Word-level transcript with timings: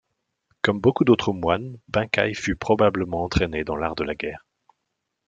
Comme 0.63 0.81
beaucoup 0.81 1.03
d'autres 1.03 1.31
moines, 1.31 1.77
Benkei 1.89 2.33
fut 2.33 2.55
probablement 2.55 3.23
entraîné 3.23 3.63
dans 3.63 3.75
l'art 3.75 3.93
de 3.93 4.03
la 4.03 4.15
guerre. 4.15 4.43